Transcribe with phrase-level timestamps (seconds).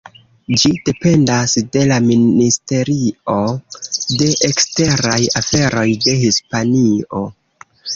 [0.61, 3.37] Ĝi dependas de la Ministerio
[4.23, 7.27] de Eksteraj Aferoj de Hispanio.